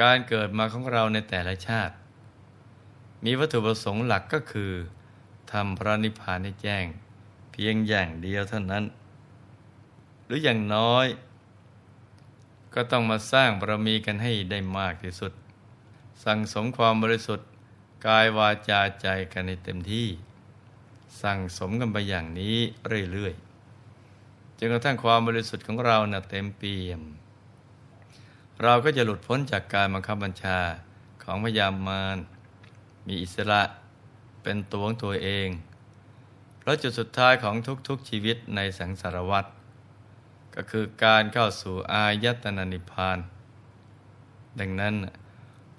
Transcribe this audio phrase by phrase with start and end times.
[0.00, 1.94] การเกิดมาของเราในแต่ละชาติ
[3.24, 4.72] มีวัตถุประสงค์หลักก็คือ
[5.52, 6.86] ทำพระนิพพานให้แจ้ง
[7.52, 8.84] เพียงอย่างเดียวเท่านั้น
[10.24, 11.06] หรืออย่างน้อย
[12.74, 15.32] ก็ต้องมาสร้างบารมีกันให้ได้มากที่สุด
[16.24, 17.48] สั่งสมความบริสุทธิ์
[18.06, 20.08] กายวาจาใจกันในเต็มที่
[21.22, 22.56] สั่งสมกันไปอย่างนี้
[23.12, 27.00] เรื่อยๆจนกระทั่งความบริสุทธิ์ของเรานะ่ะเต็มเปี่ยม
[28.62, 30.58] เราก็จะหลุดพ้นจากการบังคับบัญชา
[31.22, 32.16] ของพยามาร
[33.06, 33.62] มีอิสระ
[34.42, 35.48] เป็นตัวของตัวเอง
[36.58, 37.56] เพราะจุดสุดท้ายของ
[37.88, 39.44] ทุกๆชีวิตในสังสารวัฏ
[40.54, 43.18] ก็คือการเข้าสู่อายตนะนิพพาน
[44.60, 44.94] ดังนั้น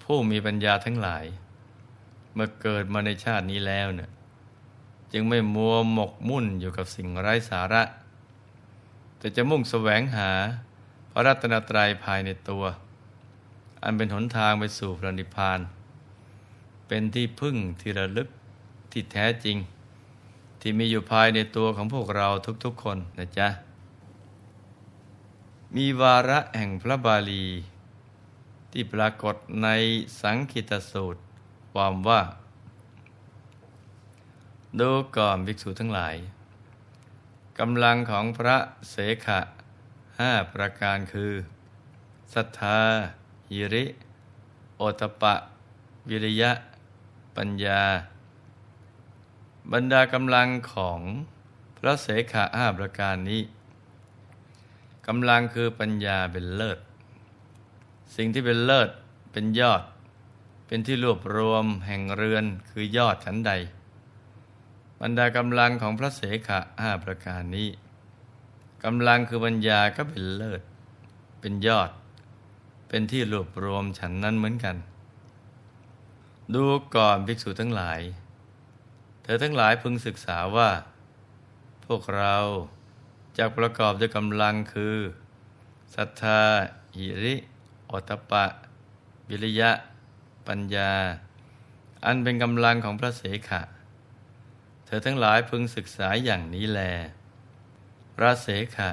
[0.02, 1.24] ผู้มีปัญญาทั้งหลาย
[2.34, 4.10] เมื่อเกิดมาในชาตินี้แล้วเนี่ย
[5.12, 7.82] จึงไม่มัวหมกมุ่นอยู่กับสิ่งไร้สาระ
[9.18, 10.30] แต่จะมุ่งแสวงหา
[11.18, 12.64] ระรัตนตรัยภายในตัว
[13.82, 15.60] อันเป็นหนทางไปสู่พระนิพพาน
[16.88, 18.28] เป็นที่พึ่งที่ระลึก
[18.92, 19.56] ที่แท้จริง
[20.60, 22.28] ที่มีอยู่ภายในตัวของพวกเรา
[22.64, 23.48] ทุกๆคนนะจ๊ะ
[25.76, 27.44] มีวาระแห่งพระบาลี
[28.72, 29.68] ที่ปรากฏใน
[30.20, 31.20] สังคิตสูตร
[31.72, 32.22] ความว่า
[34.80, 36.16] ดูก่อนภิกษุทั้งหลาย
[37.58, 38.56] กำลังของพระ
[38.90, 38.96] เส
[39.26, 39.40] ขะ
[40.20, 41.32] ห้าประการคือ
[42.34, 42.80] ศรัทธา
[43.50, 43.84] หิริ
[44.76, 45.34] โอตปะ
[46.08, 46.52] วิริยะ
[47.36, 47.82] ปัญญา
[49.72, 51.00] บรรดากำลังของ
[51.78, 53.42] พระเสขะห้าประการนี้
[55.06, 56.78] กำลังคือปัญญาเป็นเลิศ
[58.16, 58.90] สิ่งที่เป็นเลิศ
[59.32, 59.82] เป็นยอด
[60.66, 63.52] เป็นที่รวบรวมแห่งเรือนคือยอดชั้นใด
[65.00, 67.68] บรรดากำลังของพระเสขะห้าประการนี้
[68.86, 70.62] กำลังคือปัญญาก็เป็นเลิศ
[71.40, 71.90] เป็นยอด
[72.88, 74.76] เป็นที่รวบรวมฉันนั้นเหมือนกัน
[76.54, 76.64] ดู
[76.94, 78.00] ก่อนภิกษุทั้งหลาย
[79.22, 80.70] เธอทั้งหลายพึงศึกษาว่า
[81.86, 82.36] พวกเรา
[83.38, 84.96] จะประกอบด้วยกำลังคือ
[85.94, 86.40] ศรัทธา
[86.96, 87.34] หิริ
[87.90, 88.44] อตปะ
[89.28, 89.70] วิริยะ
[90.46, 90.92] ปัญญา
[92.04, 93.62] อันเป็นกำลังของพระเสขะ
[94.86, 96.82] เธอทั้งหลายพึงศึกษาอย่างนี้แล
[98.18, 98.90] พระเสขะ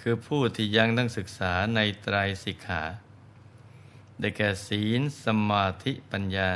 [0.00, 2.82] คือผู้ที่ยังต้องศึกษาในไตรสิกขา
[4.20, 6.50] ได้แก่ศีลสมาธิปัญญา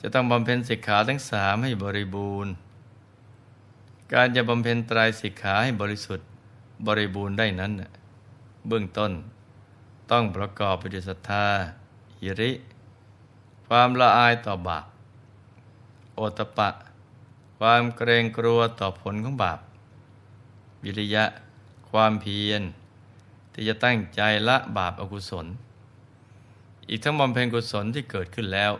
[0.00, 2.52] จะต้องบำเพ็ญสิกขาทั้งสามให้บริบูรณ์
[4.12, 6.26] การจะบำเพ็ญไตรสิกขาให้บริสุทธิ์
[6.86, 7.72] บริบูรณ์ได้นั้น
[8.68, 9.12] เบื้องต้น
[10.10, 11.46] ต้องประกอบไปด้วยศรัทธา
[12.20, 12.52] หิริ
[13.66, 14.86] ความละอายต่อบาป
[16.14, 16.68] โอตปะ
[17.58, 19.60] ความเกรงกลัวต่อผลของบาป
[20.84, 21.24] วิริยะ
[21.90, 22.62] ความเพียร
[23.52, 25.46] ที่จะตั้งใจละบาปอกุศล
[26.88, 28.72] อีกทั้งบำเพ็ญกุศลที่เกิดขึ้นแล้ว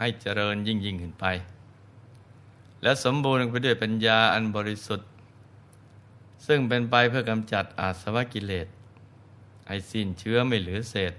[0.00, 1.24] ให้เจริญยิ่งยิ่งขึ้นไป
[2.82, 5.08] และสมบูรณ์ไปด้วยปัญญาอันบริสุทธิ์
[6.46, 8.66] ซึ่งเป็นไปเพื่อกำจัดอาสวะกิเลส
[9.66, 11.14] ให้สิ้นเชื้อไม่เหลือเศษ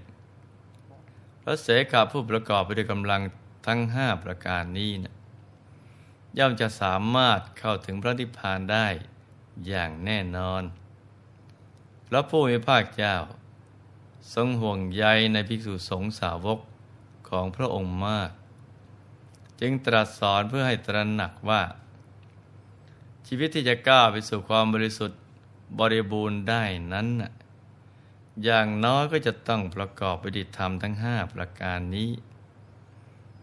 [1.42, 3.22] พระเสกาผู้ประกอบไปด้วยกำลัง
[3.66, 5.14] ทั้งห้าประการนี้นะ
[6.38, 8.86] ย่อมจะสามารถเข้าถึงพระนิพพานได้
[9.66, 10.62] อย่างแน่นอน
[12.08, 13.16] พระผู้มีภาคเจ้า
[14.34, 16.58] ทรงห่วงใยในภิกษุสงฆ์สาวก
[17.28, 18.30] ของพระองค์มาก
[19.60, 21.62] จึงตรัสสอนเพื่อให้ตระหนักว่า
[23.26, 25.20] ชีวิตที่จะก้าวไปสู่ความบริสุทธิ์
[25.78, 26.62] บริบูรณ์ได้
[26.92, 27.08] นั้น
[28.44, 32.10] อย่างน้อยก็จะต้องประกอบไปด้วยธรรมทั้งห้าประการนี้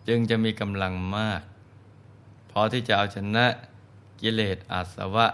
[0.08, 1.42] จึงจะมีกำลังมาก
[2.52, 3.46] พอที่จะเอาชนะ
[4.22, 5.28] กิเลสอาสวะ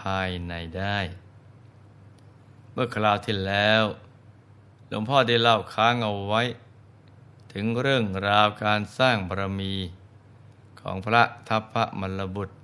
[0.00, 0.98] ภายในได้
[2.72, 3.82] เมื่อคราวที่แล้ว
[4.88, 6.42] หลวงพ่อได้เล่าค้างเอาไว้
[7.52, 9.74] ถึงเรื่องราวการสร้างบารมี
[10.80, 12.56] ของพระทัพพระมลบุตร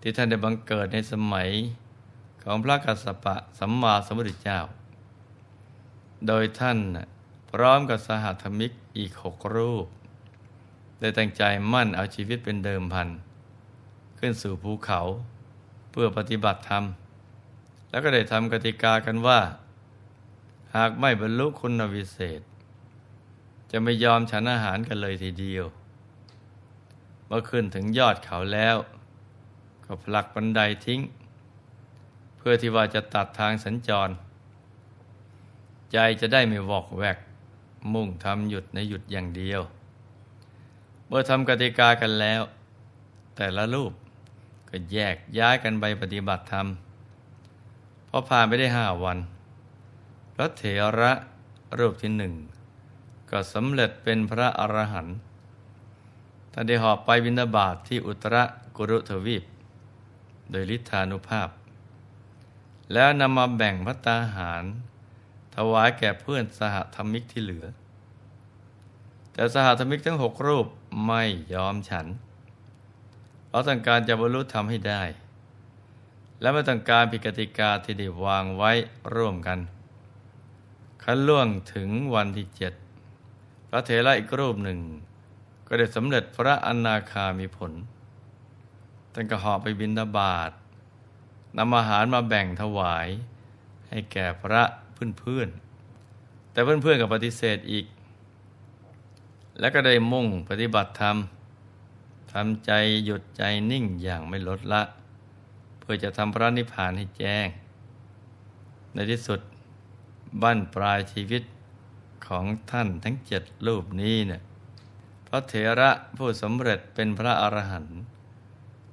[0.00, 1.50] ที่ท่านได้บังเกิดในสมัย
[2.42, 4.60] ของพระกัสสปะสัมมาสัมพุทธเจ้า
[6.26, 6.78] โดยท่าน
[7.50, 9.86] พร้อมกับสหธรรมิกอีกหกรูป
[11.00, 13.08] ได้ตั้งใจมั่นเอาชีวิตเป็นเดิมพัน
[14.18, 15.00] ขึ้นสู่ภูเขา
[15.90, 16.84] เพื่อปฏิบัติธรรม
[17.90, 19.40] แล้วก็ได้ทำกติกากันว่า
[20.76, 22.40] หากไม่บรรลุคุณวิเศษ
[23.70, 25.64] จะไม่ยอมฉันอาหารกันเลยทีเดียว
[27.26, 28.76] เมื่อขึ้นถึงยอดเขาแล้ว
[29.84, 31.00] ก็ผลักบันไดทิ้ง
[32.36, 34.10] เพื่อที่ว่าจะตัดทางสัญจร
[35.92, 37.18] ใจจะได้ไม่วอกแวก
[37.92, 39.60] มุ่งทำหยุดในหยุดอย่างเดียว
[41.06, 42.42] เมื่อทำกติกากันแล้ว
[43.36, 43.92] แต่ละรูป
[44.70, 46.66] ก็แยกย้ายกันไปปฏิบัติธรรม
[48.08, 49.18] พอผ่านไปได้ห้าวัน
[50.34, 50.62] พระเถ
[51.00, 51.12] ระ
[51.78, 52.34] รูปที่หนึ่ง
[53.30, 55.16] ก็สำเร็จเป็นพระอรหันต์
[56.52, 58.36] ท่านได้หอบไปวินาบาตทที่อุตร
[58.76, 59.44] กุรุทวีป
[60.50, 61.48] โดยฤทธานุภาพ
[62.92, 64.64] แล้วนำมาแบ่งพระตาหาร
[65.54, 67.66] ถวายแก่เพื่อนสหธรรมิกที่เหลือ
[69.32, 70.66] แต่สหธรรมิกทั้งหกรูป
[71.06, 71.22] ไม่
[71.54, 72.06] ยอมฉัน
[73.50, 75.02] เราต้องการจะบรรลุธรรมให้ได้
[76.40, 78.70] และไม่ต้องการผิดกติกาที่ได้วางไว้
[79.14, 79.58] ร่วมกัน
[81.02, 82.72] ขั้นล่วงถึงวันที่เจ็ด
[83.68, 84.78] พระเถระอีกรูปหนึ่ง
[85.66, 87.72] ก็ได้สำเร็จพระอนาคามีผล
[89.12, 90.50] ท่านก็หอบไปบินทบาท
[91.56, 93.08] นำอาหารมาแบ่งถวาย
[93.88, 94.62] ให้แก่พระ
[95.18, 97.86] เพื่อนๆแต่เพื่อนๆกับปฏิเสธอีก
[99.58, 101.16] และก็ได้มุ่งปฏิบัติธรรม
[102.32, 102.72] ทำใจ
[103.04, 104.82] หยุดใจนิ่งอย่างไม่ลดละ
[105.80, 107.46] เพื่อจะทำพระนิพพานให้แจ้ง
[108.92, 109.40] ในที่สุด
[110.42, 111.42] บั้นปลายชีวิต
[112.26, 114.42] ของท่านทั้งเจ็ดรูปนี้เนี่ย
[115.26, 118.00] พระเถระผู้สำเร็จเป็นพระอรหันต์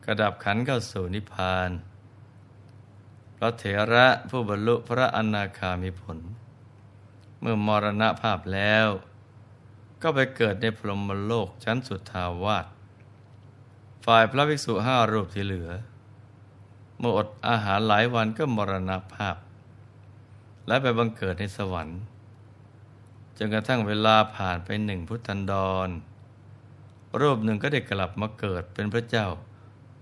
[0.06, 1.70] กระดับขันเข้าสู่นิพพาน
[3.38, 6.18] พระเถระผู้บรรลุพระอนาคามีผล
[7.40, 8.88] เมื่อมรณภาพแล้ว
[10.02, 12.66] ก็ไปเกิดในพรหมโลกชั้นสุดทาวาส
[14.12, 15.70] ฝ่ายพระภิกษุห้ารูปที่เหลือ
[17.00, 19.36] เมื่ออดอาหารหลายวันก็มรณภาพ
[20.68, 22.00] และไปบังเกิดในสวรรค์
[23.38, 25.54] จนกระทั่งเวลาผ่านไปหนึ่งพุทธันด
[25.88, 25.90] ร
[27.20, 29.28] รูปหนึ่งก็ได้กลับมาเกิดเป็นพระเจ้า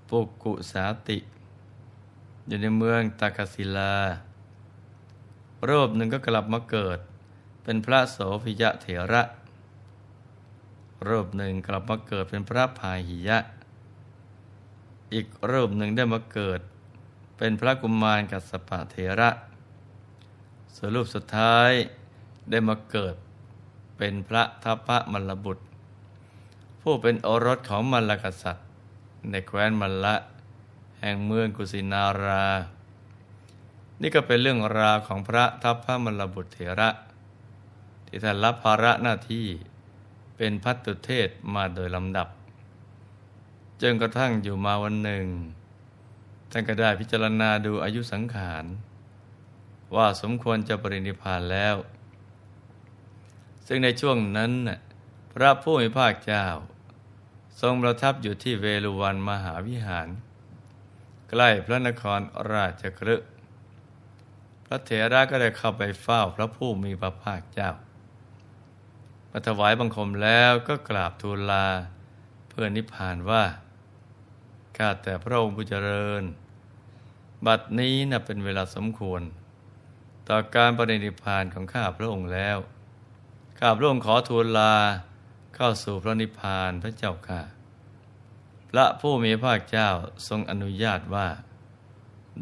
[0.10, 1.18] ปุกุสาติ
[2.48, 3.94] อยู่ในเมืองตากศิลา
[5.70, 7.00] รูปหนึ่งก็กลับมาเกิด
[7.64, 9.24] เป็นพระโสภิยะเถระ
[11.08, 13.40] รูปหนึ่งกลับมาเกิดเป็นพระพาหิยะ
[15.16, 16.60] อีกรูปหนึ่งได้มาเกิด
[17.38, 19.30] เป็นพระกุมารกัสปะเถระ
[20.76, 21.72] ส่วนรูปสุดท้าย
[22.50, 23.16] ได้มาเกิด
[23.98, 25.64] เป็นพระทัพพระมลบุตร
[26.82, 28.68] ผู้เป็นโอรสของมลกษัตริย์
[29.30, 30.16] ในแคว้นมลละ
[31.00, 32.46] แห่งเมืองกุสินารา
[34.02, 36.90] นี่ก็เป็นเรื่องราวของพระทัพพระมลบุตรเถระ
[38.08, 39.48] ที่ท่านรับภาระหน้าที่
[40.38, 42.28] เป็นพัตตุเทศมาโดยลำดับ
[43.82, 45.26] จนกระทั่งอยู่มาวันหนึ่ง
[46.52, 48.66] ท่านก็ได้พิจารณาดูอายุสังขาร
[49.96, 51.76] ว่าสมควรจะปรินิพานแล้ว
[53.68, 54.52] ซึ่งในช่วงนั้น
[55.34, 56.46] พระผู้มีภาคเจ้า
[57.62, 60.08] ทรงประทับอยู่ที่เวลุวันมหาวิหาร
[61.30, 62.20] ใกล้พระนคร
[62.54, 63.28] ราชกฤห์
[64.66, 67.72] พระเถระก็ได้เข้าไปเฝ้าพระผู้มีพระภาคเจ้า
[69.32, 71.68] มาถวายบังคมแล้วก็กราบทูลลา
[72.50, 73.44] เพื่อนิพพานว่า
[74.78, 76.24] ข้าแต่พระองค์ผู้เจริญ
[77.46, 79.22] บัดนี้นะเป็นเวลาสมควร
[80.28, 82.58] ต่อการปรินิพพานของข้าพระองค์แล้ว
[83.60, 84.76] ข้าพระองค์ขอทูลลา
[85.56, 87.42] เข้าสู่พระนิพพานพระเจ้าค่ะ
[88.70, 89.90] พระผู้มีพระเจ้า
[90.28, 91.28] ทรงอนุญาตว่า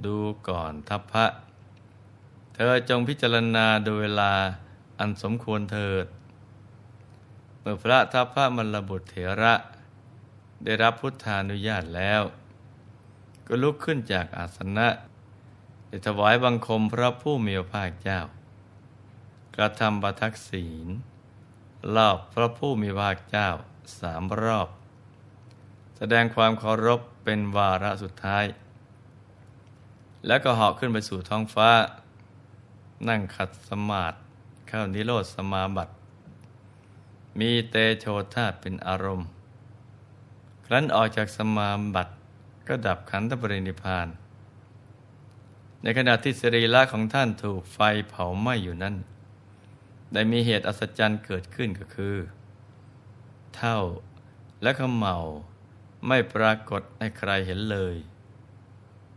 [0.05, 1.25] ดูก่อนทัพพระ
[2.55, 4.33] เธอจงพิจารณาดูเวลา
[4.99, 6.05] อันสมควรเถิด
[7.59, 9.53] เมื่อพระทัพพระมรบุตรเถระ
[10.63, 12.21] ได้รับพุทธานุญาตแล้ว
[13.47, 14.87] ก็ลุกขึ้นจากอาสนะ
[15.87, 18.21] ได้ถวายบังคมพระผู้มีพระเจ้า
[19.55, 20.87] กระทำประทักศีล
[21.95, 23.49] รอบพระผู้มีพระเจ้า
[23.99, 24.69] สามรอบ
[25.97, 28.45] แสดงความเคารพเป็นวาระสุดท้าย
[30.27, 31.69] แล้วก็เหาะขึ้นไปสู่ท้องฟ้า
[33.09, 34.17] นั่งขัดสมาธิ
[34.67, 35.93] เข้านิโรธสมาบัติ
[37.39, 39.27] มีเตโชธาเป็นอารมณ์
[40.65, 42.13] ครั้นออกจากสมาบัติ
[42.67, 44.07] ก็ดับขันธปรินิพาน
[45.81, 47.79] ในขณะที่สรีระของท่านถูกไฟ
[48.09, 48.95] เผาไหม้อยู่นั้น
[50.13, 52.15] ได้มีเหตุอัศจรรย์เกิดขึ้นก็คือ
[53.55, 53.79] เท่า
[54.61, 55.17] และขมเหา
[56.07, 57.95] ไม่ปรากฏให้ใครเห็นเลย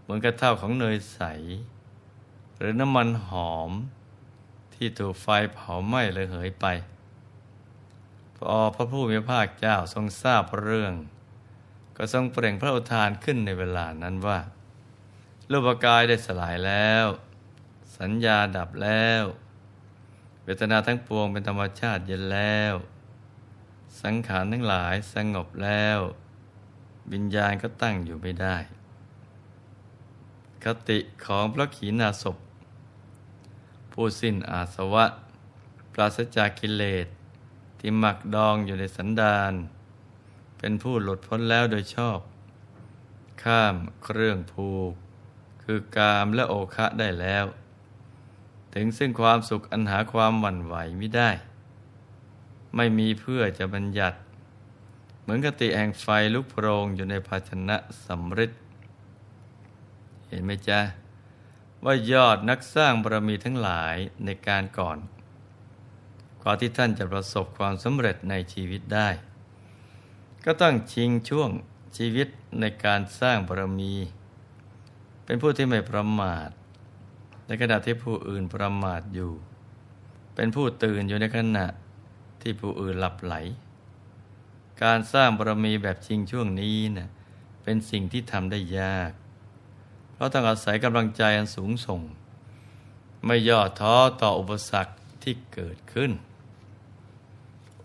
[0.01, 1.21] เหมือนกับเท่าของเนยใส
[2.57, 3.71] หรือน้ำมันหอม
[4.75, 6.67] ที่ถูกไฟเผาไหม้เลยเหยไป
[8.37, 10.95] พอพระผู้มีพระเจ้าทรงทราบเรื่อง
[11.97, 14.39] ก็ทรงเปล่งพระอุทานขึ้นในเวลานั้นว่า
[15.51, 17.07] รูปกายได้สลายแล้ว
[17.99, 19.23] สัญญาดับแล้ว
[20.45, 22.75] เวทนาทั้งปวงเป็นธรรมชาติเย็นแล้ว
[24.03, 25.99] สังขารทั้งหลายสงบแล้ว
[27.13, 28.57] วิญญาณก็ตั้งอยู่ไม่ได้
[30.65, 32.37] คติของพระขีณาสพ
[33.93, 35.05] ผู้สิ้นอาสวะ
[35.93, 37.07] ปราศจากกิเลส
[37.79, 39.53] ที่หมักดองอยู่ในสันดาน
[40.59, 42.19] เป็นผู้หลุดพ้นแล้วโดยชอบ
[43.43, 44.93] ข้ามเครื่องผูก
[45.63, 47.45] คือกามและโอคะได้แล้ว
[48.75, 51.31] ถึงซึ่งความสุขอันหาความหวั่นไหวไม่ได้
[52.77, 54.19] ไม่มีเพื่อจะบัญญัติ
[55.21, 58.53] เหมือนกติแห่งไฟลุกโพรงอยู่ในภาชนะสำริด
[60.29, 60.81] เห็นไหมจ๊ะ
[61.85, 64.99] ว่ายอดนักสร้างบารมีทั้งหลายในการก่อน
[66.43, 69.09] กว่าที่ท่านจะประสบความสำเร็จในชีวิตได้
[70.49, 71.51] ก็ต้องชิงช่วง
[71.97, 72.29] ชีวิต
[72.61, 73.95] ในการสร้างบารมี
[75.25, 76.49] เป็นผู้ที่ไม่ประมาท
[77.47, 79.33] ในขณะที่ผู้อื่นประมาทอยู่
[80.35, 81.67] เป็นผู้ตื่นอยู่ในขณะ
[82.43, 83.35] ที่ผู้อื่นหลับไหล
[84.83, 87.11] การสร้างบารมีแบบชิงช่วงนี้นะ่ะ
[87.63, 89.13] เป็นสิ่งที่ทำได้ยาก
[90.13, 92.01] เพราะต้องอาศัยกำลังใจอันสูงส่ง
[93.27, 96.11] ไม่ย่อท้อต่ออุปสรรคที่เกิดขึ้น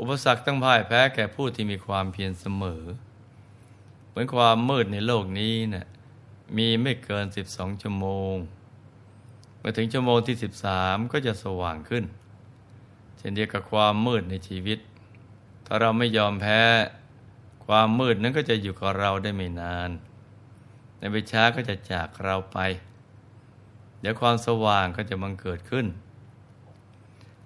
[0.03, 2.84] อุปสรรคต้องพ่ายแพ้แก่ผู้ที่มีความเพียรเสมอ
[4.10, 5.88] เหมือนความมืดในโลกนี้นะ่ะ
[6.58, 8.36] มีไม่เกิน 12 ชั่วโมง
[9.60, 10.36] เมื่อถึงชั่วโมงที่
[10.74, 12.03] 13 ก็จะสว่างขึ้น
[13.17, 14.79] เช่นเดียวกับความมืดในชีวิต
[15.65, 16.62] ถ้าเราไม่ยอมแพ้
[17.65, 19.89] ความมืดนั้นก็จะอยู่กับเราได้ไม่นาน
[20.98, 22.58] ในไปช้าก็จะจากเราไป
[24.00, 25.86] เดี๋ยวความสว่างก็จะบังเกิดขึ้น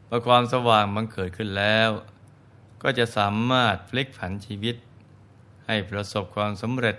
[0.07, 1.91] เมื่อความสว่างบังเกิดขึ้นแล้ว
[2.87, 4.75] ก็จะสามารถพลิกผันชีวิต
[5.65, 6.97] ให้ประสบความสำเร็จ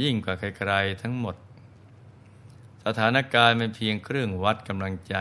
[0.00, 1.36] ยิ่งกว่าใครๆทั้งหมด
[2.84, 5.14] สถานการณ์เป็นเพียงเครื่องวัดกำลังใจ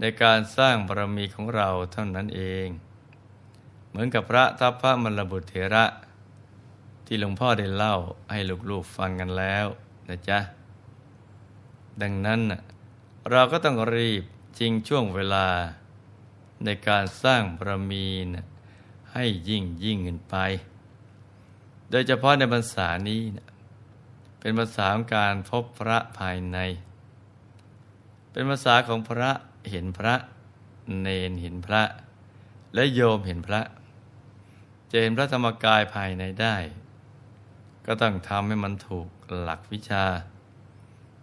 [0.00, 2.66] ในการสร้างบารมีของเราเท่านั้นเอง
[3.88, 5.84] เหมือนกับพระทัพพระมรบุตรเถระ
[7.06, 7.96] ที่หลวงพ่อได้เล่า
[8.30, 8.38] ให้
[8.70, 9.66] ลูกๆฟังกันแล้ว
[10.08, 10.38] นะจ๊ะ
[12.02, 12.40] ดังนั้น
[13.30, 14.22] เราก็ต้องรีบ
[14.58, 15.46] จริงช่วงเวลา
[16.64, 18.46] ในการสร้างบารมีนะ
[19.12, 20.36] ให้ยิ่งยิ่งขึ้นไป
[21.90, 23.48] โดยเฉพาะในภาษานี้นะ
[24.40, 26.58] เป็นภาษาของการพบพระภายใน
[28.32, 29.30] เป็นภาษาของพระ
[29.70, 30.14] เห็นพระ
[31.00, 31.82] เนนเห็นพระ
[32.74, 33.60] และโยมเห็นพระ
[34.90, 36.56] จะเห็นพระธรรมกายภายในได้
[37.86, 39.08] ก็ต้องทำให้มันถูก
[39.40, 40.04] หลักวิชา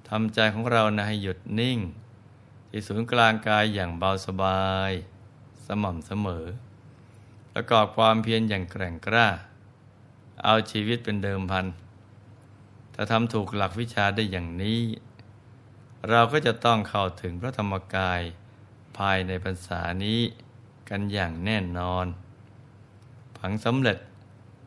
[0.09, 1.79] ทำใจของเรานะให้หยุดนิ่ง
[2.69, 4.91] ที่ศูนย์กลางกายอย่างเบาสบาย
[5.65, 6.45] สม่ำเสมอ
[7.59, 9.27] ประกอบความเพียรอย่างแกร่งกล้า
[10.43, 11.65] เอาชีวิตเป็นเดิมพัน
[12.93, 14.81] ถ้าทำถูกหลักวิชาได้อย่างนี้
[16.09, 18.21] เราก็จะต้องเข้าถึงพระธรรมกาย
[18.97, 20.19] ภายในพรรษานี้
[20.89, 22.05] กันอย่างแน่นอน
[23.37, 23.97] ผังสำเร็จ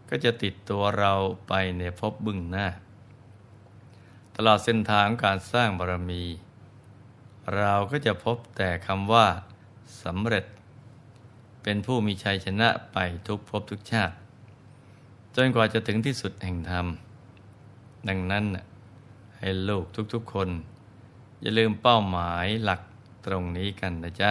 [0.09, 1.13] ก็จะติดตัวเรา
[1.49, 2.67] ไปในภพบึ้งหน้า
[4.37, 6.25] ตลอดเส้นทางการสร้างบารมี
[7.57, 9.27] เราก็จะพบแต่คำว่า
[10.05, 10.45] สำเร็จ
[11.63, 14.15] เป็นผู้มีชัยชนะไปทุกภพทุกชาติ
[15.35, 16.87] จนกว่าจะถึงที่สุดแห่งธรรม
[18.09, 18.45] ดังนั้น
[19.39, 20.49] ให้ลูกทุกๆคน
[21.41, 22.81] อย่าลืมเป้าหมายหลัก
[23.27, 24.31] ตรงนี้กันนะจ๊ะ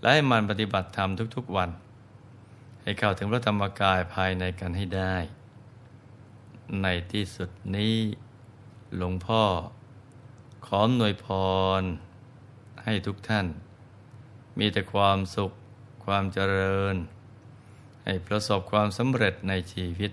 [0.00, 1.70] และให้มันปฏิบัติธรรมทุกๆวัน
[2.82, 5.16] ให้เข้าถึงพระธรรมกายภายในกันให้ได้
[6.82, 7.96] ในที่สุดนี้
[8.96, 9.42] หลวงพ่อ
[10.66, 11.26] ขอหน่วยพ
[11.80, 11.82] ร
[12.84, 13.46] ให้ทุกท่าน
[14.58, 15.52] มีแต่ความสุข
[16.12, 16.96] ความเจริญ
[18.04, 20.12] ให้ประสบความสำเร็จในชีวิต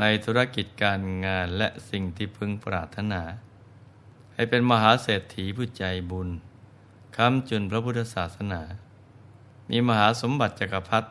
[0.00, 3.22] ในธุรกิจการงานและสิ่งที่พึงปรารถนา
[4.34, 6.28] ให้เป็นมหาเศรษฐีผู้ใจบุญ
[7.16, 8.62] คำจุนพระพุทธศาสนา
[9.70, 11.08] มีมหาสมบัติจักรพรรดิ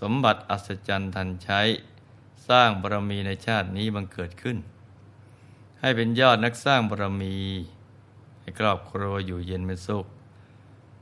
[0.00, 1.60] สมบัติอัศจรรย์ทันใช้
[2.48, 4.56] สร้างบารมีในชาตินี้บังเกิดขึ้น
[5.80, 7.36] ให้เป็นยอดนักสร้างบารมี
[8.40, 10.06] ให้ครอบครัวอยู่เย็นเป็นสุข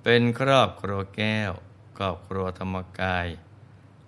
[0.09, 1.53] เป็นครอบครัวแก้ว
[1.99, 3.27] ครอบครัวธรรมกาย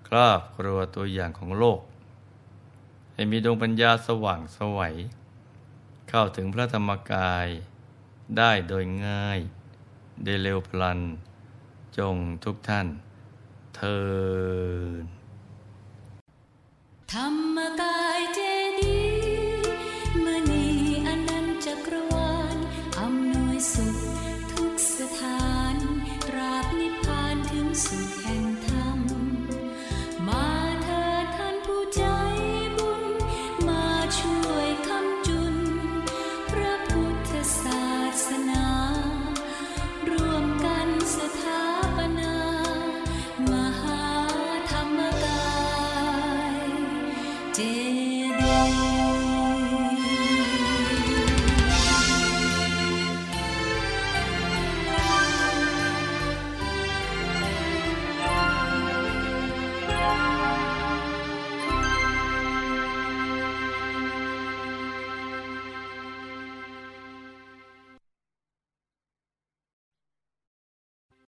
[0.08, 1.80] ครอบครัวตัวอย่างของโลก
[3.14, 4.96] ให้มีดวงปัญญาสว่างสวัย
[6.08, 7.48] เข้าถึงพระธรรมกาย
[8.36, 9.40] ได้โดยง่าย
[10.24, 11.00] ได้เร็วพลัน
[11.98, 12.86] จงทุกท่าน
[13.76, 14.88] เธอ
[17.12, 18.40] ธรรมกายเจ